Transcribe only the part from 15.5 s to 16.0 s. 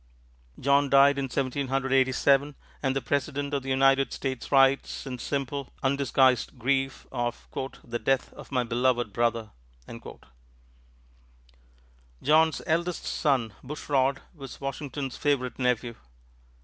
nephew.